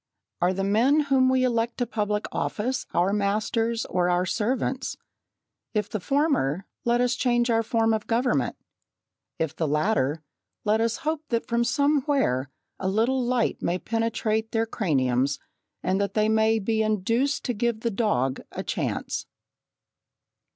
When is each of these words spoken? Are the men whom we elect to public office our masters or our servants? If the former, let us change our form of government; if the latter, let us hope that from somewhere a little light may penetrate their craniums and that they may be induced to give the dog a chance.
Are 0.41 0.51
the 0.51 0.63
men 0.63 0.99
whom 1.01 1.29
we 1.29 1.43
elect 1.43 1.77
to 1.77 1.85
public 1.85 2.25
office 2.31 2.87
our 2.91 3.13
masters 3.13 3.85
or 3.85 4.09
our 4.09 4.25
servants? 4.25 4.97
If 5.75 5.91
the 5.91 5.99
former, 5.99 6.65
let 6.83 7.01
us 7.01 7.13
change 7.13 7.51
our 7.51 7.61
form 7.61 7.93
of 7.93 8.07
government; 8.07 8.55
if 9.37 9.55
the 9.55 9.67
latter, 9.67 10.23
let 10.65 10.81
us 10.81 10.97
hope 11.05 11.25
that 11.29 11.45
from 11.45 11.63
somewhere 11.63 12.49
a 12.79 12.87
little 12.89 13.23
light 13.23 13.61
may 13.61 13.77
penetrate 13.77 14.51
their 14.53 14.65
craniums 14.65 15.37
and 15.83 16.01
that 16.01 16.15
they 16.15 16.27
may 16.27 16.57
be 16.57 16.81
induced 16.81 17.45
to 17.45 17.53
give 17.53 17.81
the 17.81 17.91
dog 17.91 18.41
a 18.51 18.63
chance. 18.63 19.27